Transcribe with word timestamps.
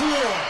We're 0.00 0.48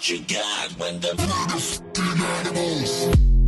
what 0.00 0.08
you 0.08 0.18
got 0.20 0.70
when 0.78 0.98
the 1.00 1.12
It's 2.56 3.39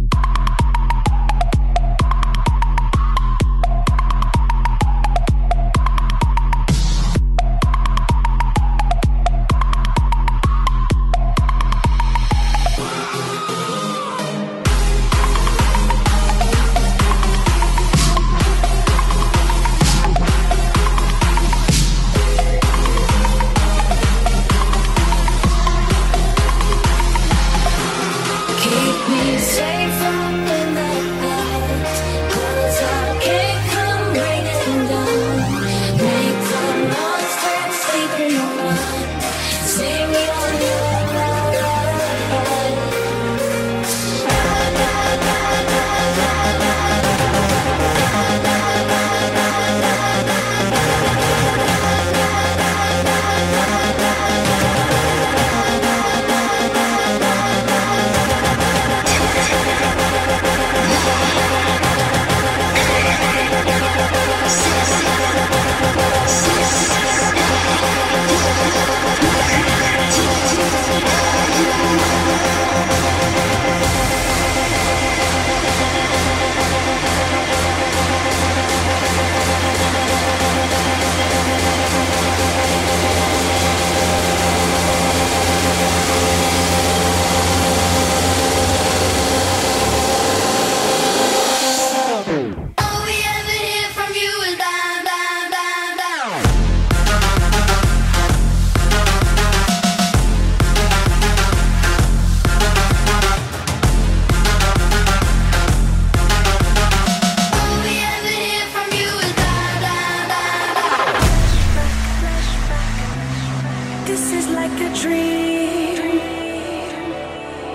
like 114.72 114.90
a 114.90 114.94
dream. 114.94 116.20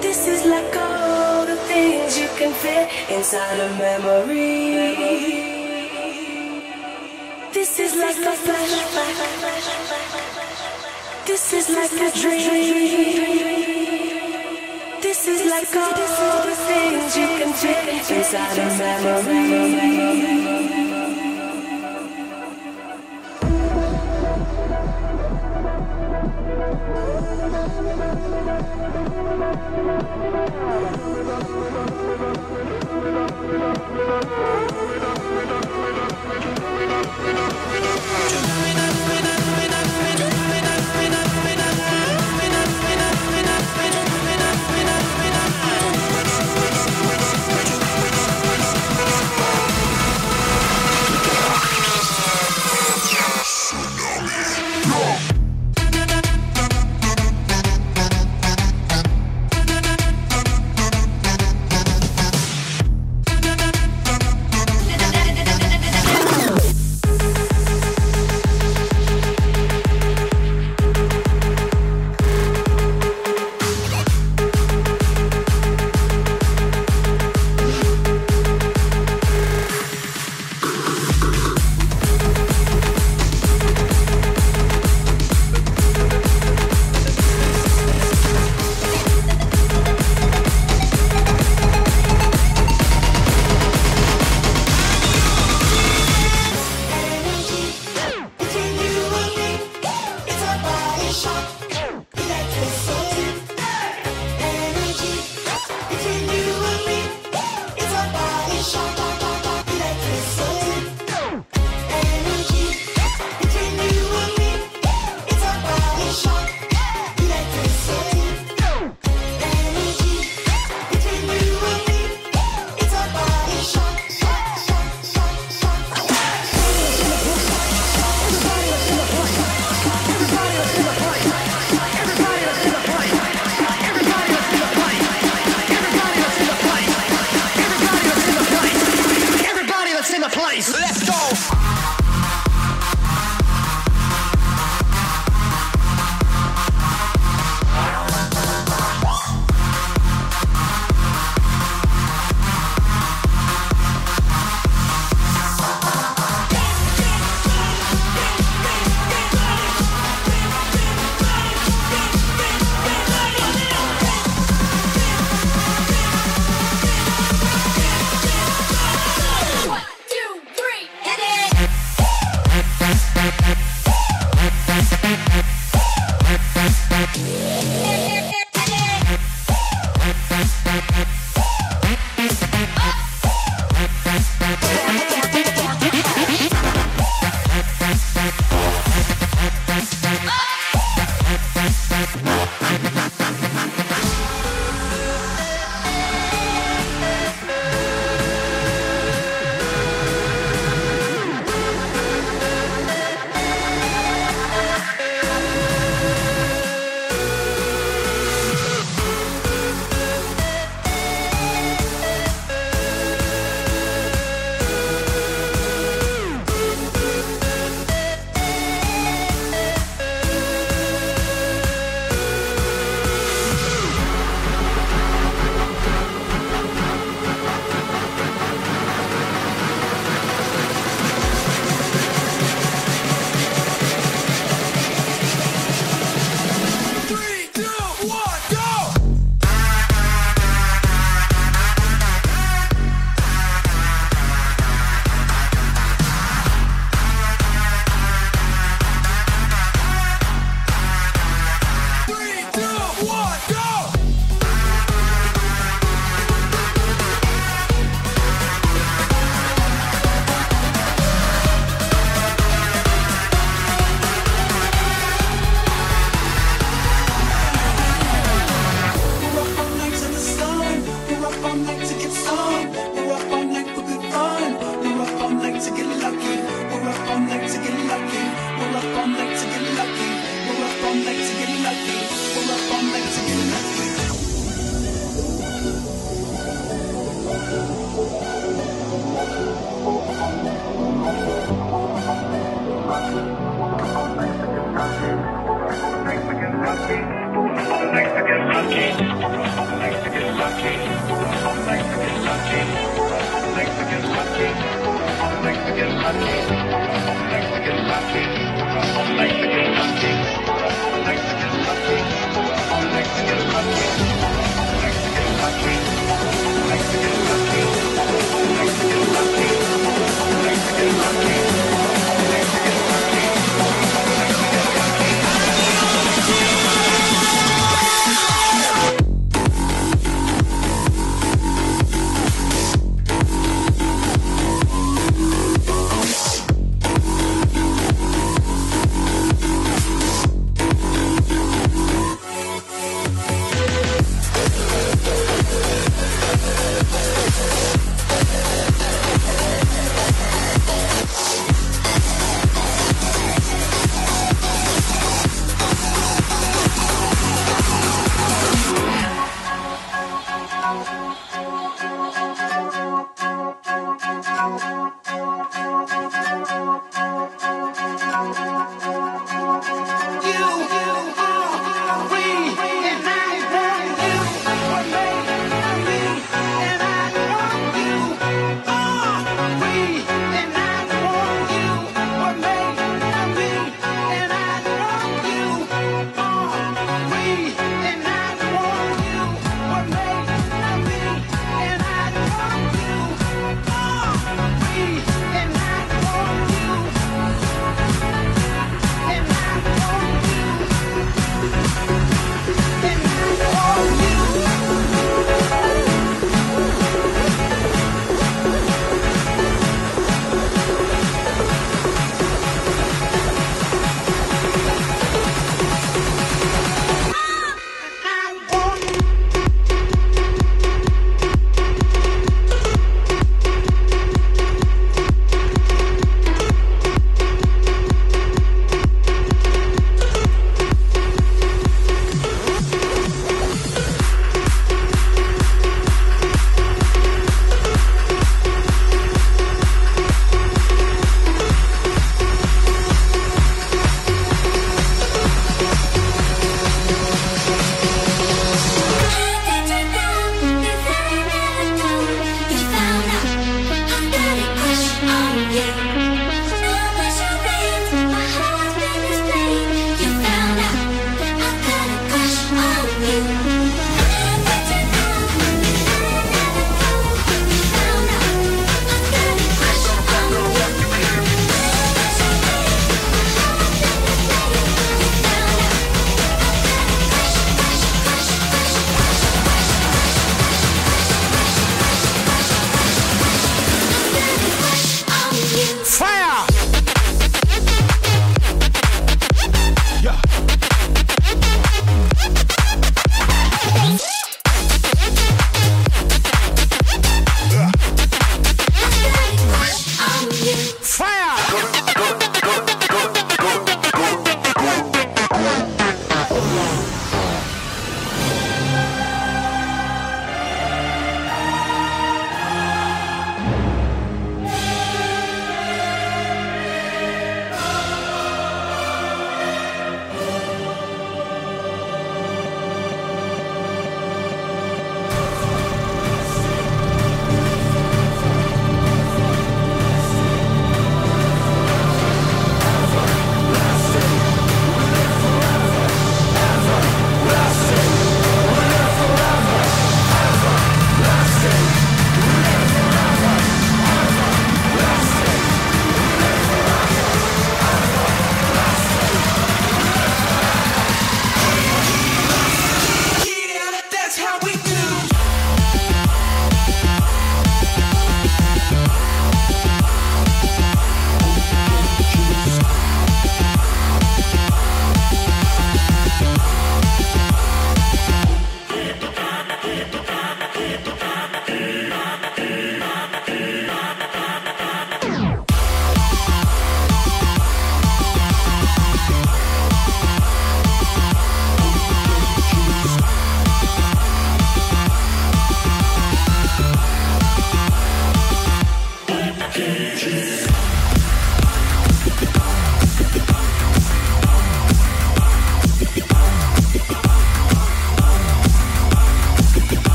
This 0.00 0.26
is 0.28 0.44
like 0.44 0.76
all 0.76 1.46
the 1.46 1.56
things 1.56 2.18
you 2.18 2.28
can 2.36 2.52
fit 2.52 2.88
inside 3.10 3.58
a 3.60 3.68
memory. 3.78 4.74
This 7.52 7.78
is 7.78 7.94
like 7.96 8.16
a 8.16 8.36
flashback. 8.44 9.16
This 11.26 11.52
is 11.52 11.68
like 11.70 11.92
a 11.92 12.10
dream. 12.20 13.22
This 15.00 15.28
is 15.28 15.44
like 15.50 15.74
all 15.76 15.94
the 15.94 16.06
things 16.68 17.16
you 17.16 17.26
can 17.38 17.52
fit 17.52 18.10
inside 18.10 18.58
a 18.58 18.66
memory. 18.78 20.81
Thank 26.74 27.12
you. 34.72 34.81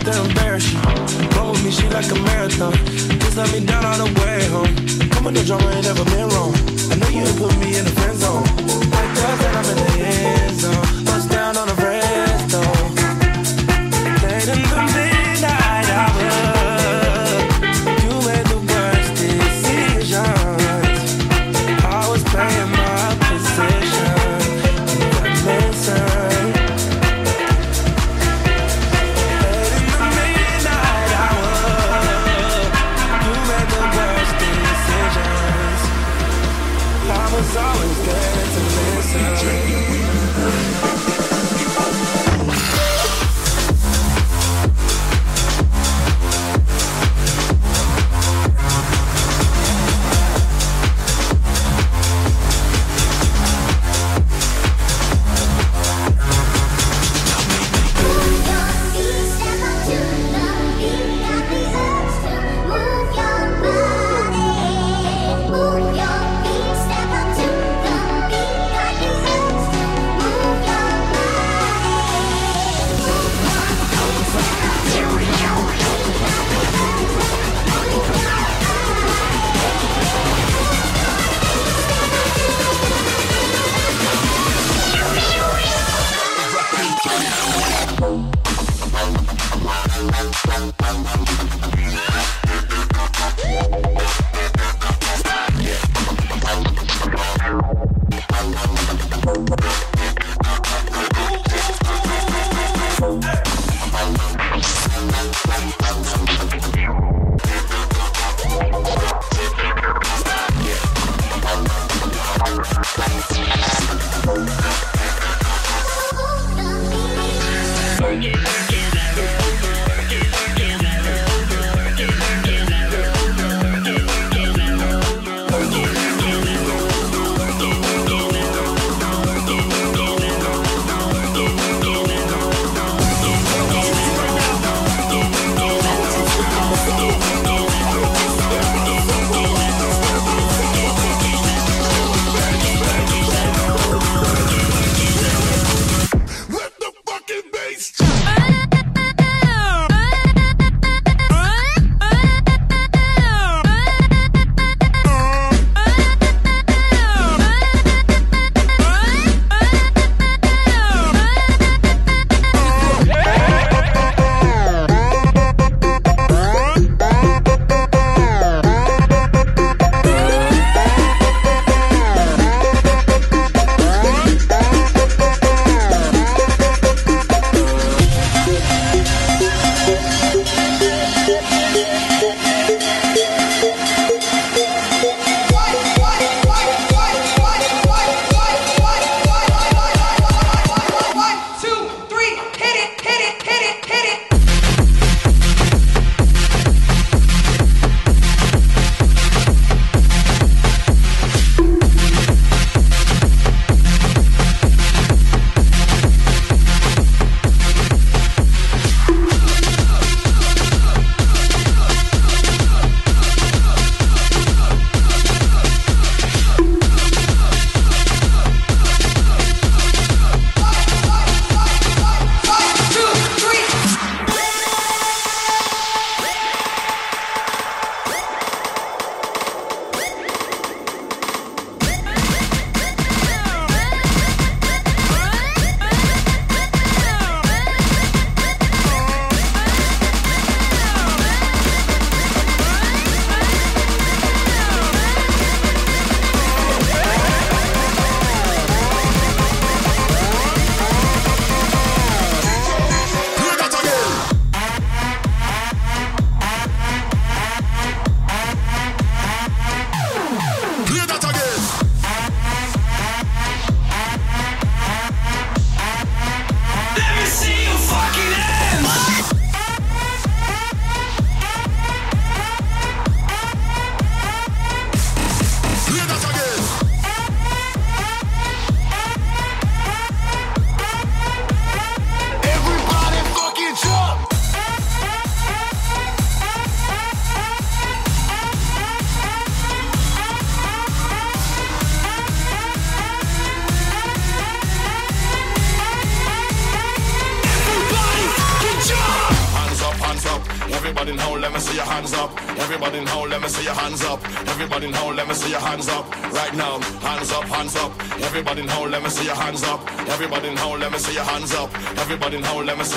about 0.00 0.14
to 0.14 0.28
embarrassing. 0.28 0.78
Run 1.36 1.50
with 1.50 1.64
me, 1.64 1.70
she 1.70 1.88
like 1.88 2.10
a 2.10 2.14
marathon. 2.14 2.72
Just 3.20 3.36
let 3.36 3.52
me 3.52 3.64
down 3.64 3.84
all 3.84 4.06
the 4.06 4.20
way 4.20 4.44
home. 4.48 5.10
Come 5.10 5.26
on, 5.26 5.34
the 5.34 5.44
drama 5.44 5.68
ain't 5.70 5.86
ever 5.86 6.04
been 6.04 6.28
wrong. 6.28 6.54
I 6.90 6.96
know 6.96 7.08
you 7.08 7.22
ain't 7.22 7.38
put 7.38 7.56
me 7.58 7.78
in 7.78 7.84
the 7.84 7.90
friend 7.90 8.18
zone. 8.18 8.42
Like 8.90 9.12
that, 9.14 9.56
I'm 9.56 9.70
in 9.70 9.76
the 9.76 10.06
end. 10.06 10.49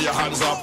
Your 0.04 0.14
hands 0.14 0.42
up. 0.42 0.63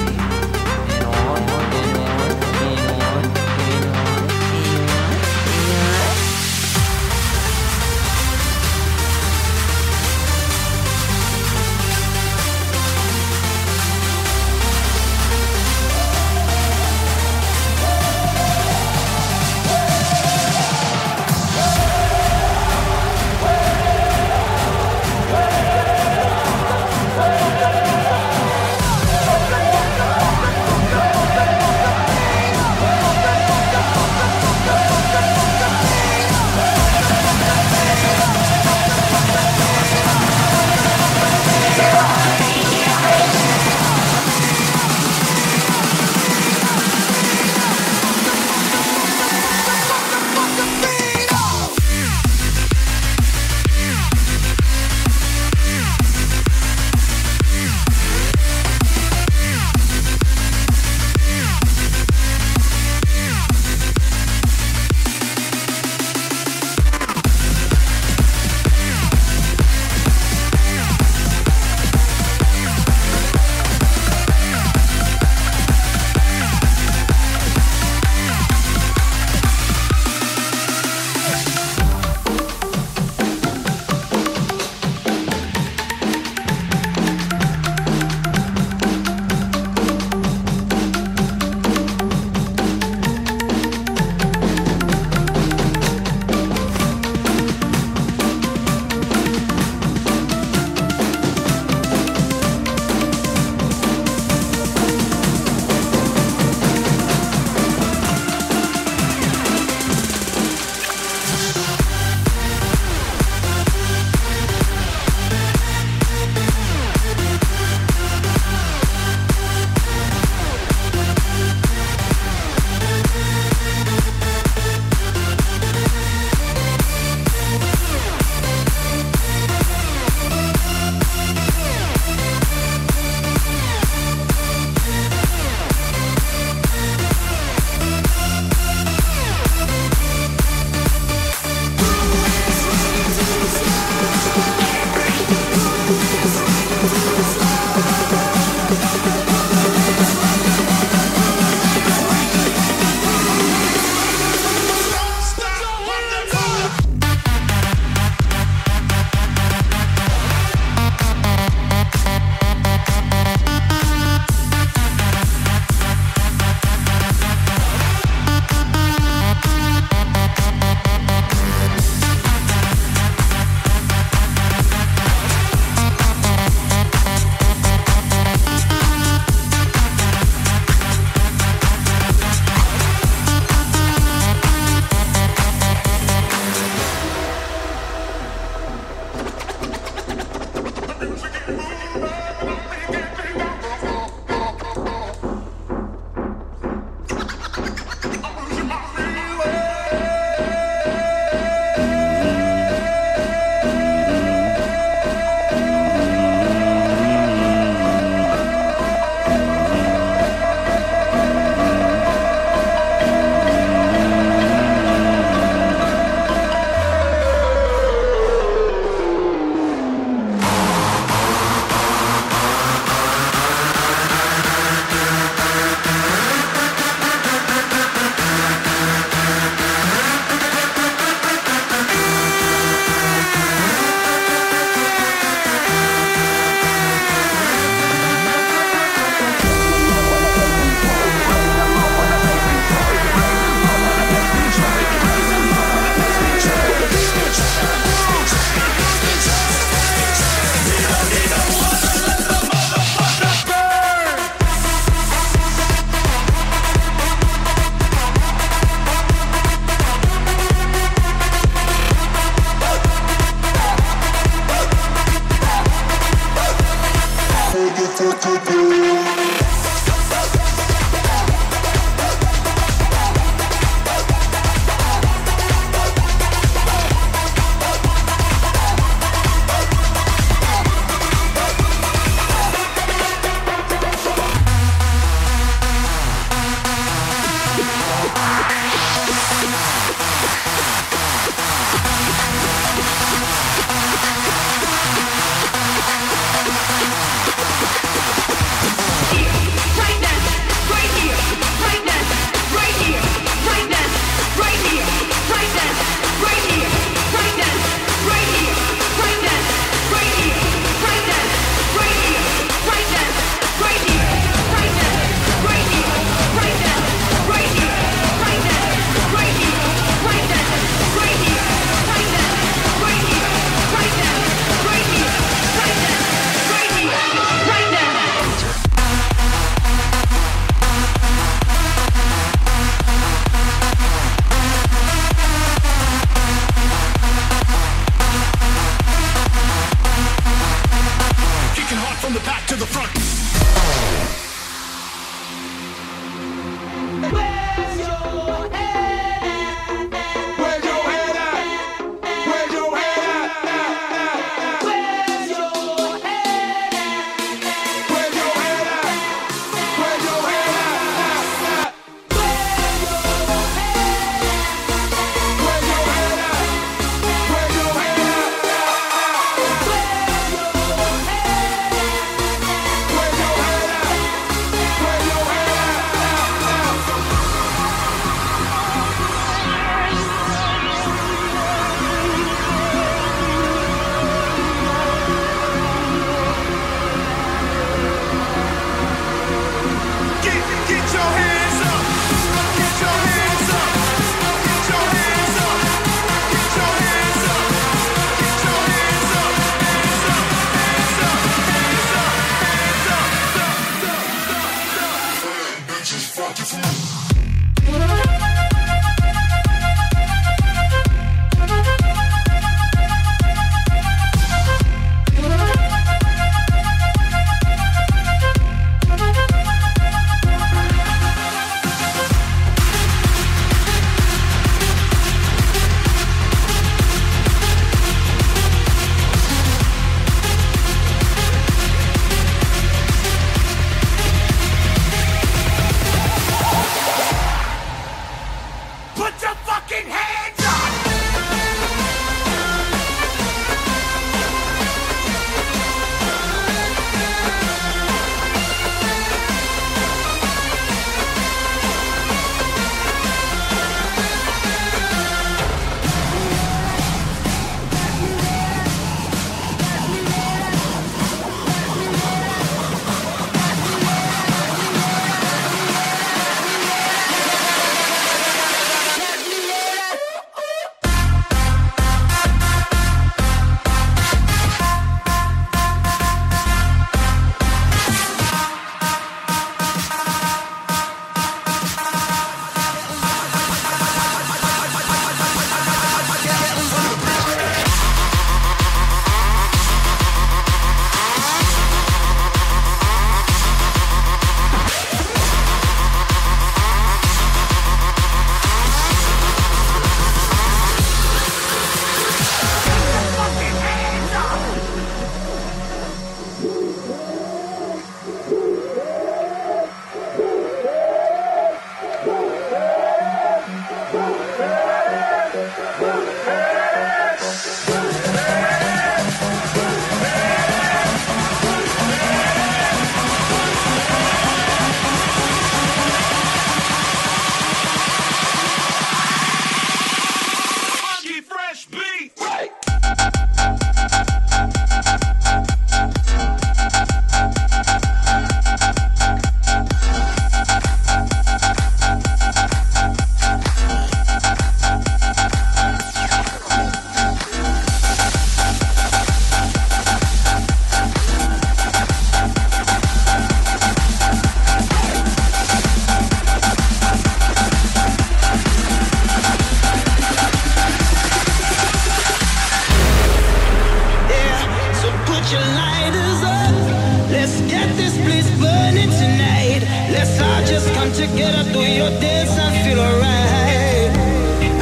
me 568.85 568.91
tonight. 568.97 569.61
Let's 569.91 570.19
all 570.21 570.43
just 570.45 570.73
come 570.73 570.91
together, 570.91 571.43
do 571.51 571.61
your 571.61 571.89
dance 571.99 572.37
and 572.37 572.55
feel 572.65 572.79
alright. 572.79 573.91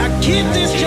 I 0.04 0.08
keep 0.22 0.46
this. 0.54 0.79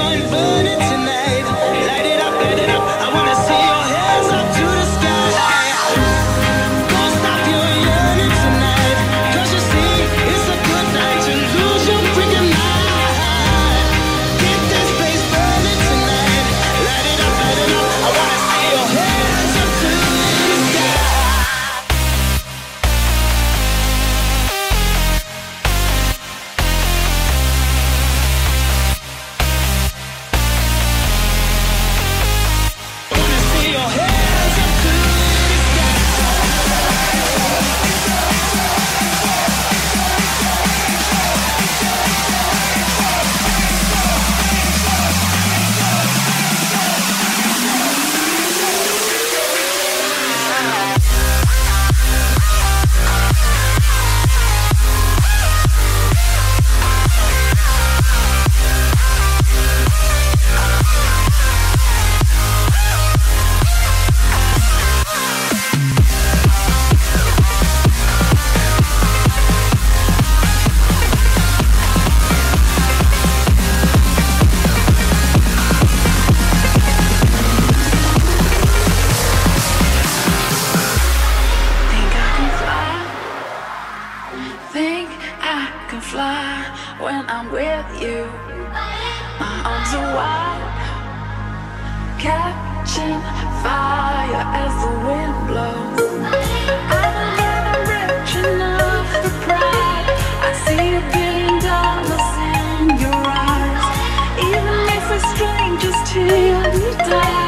Till 106.99 107.41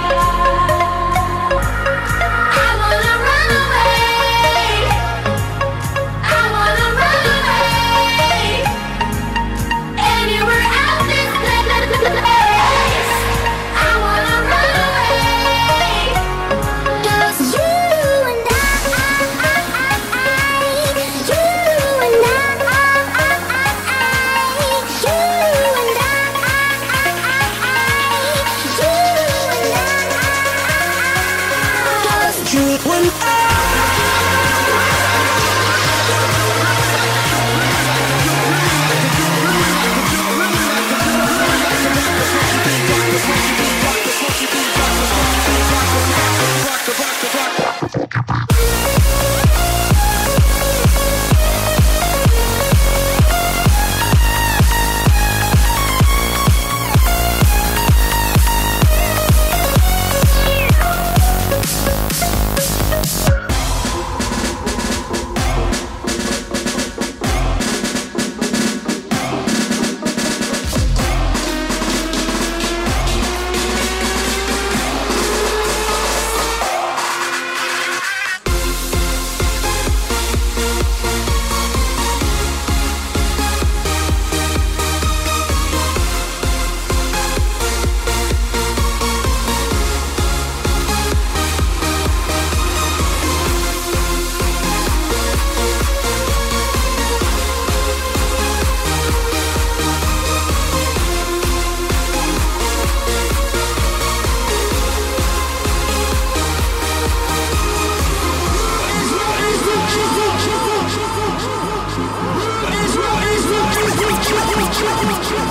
One, 114.85 115.43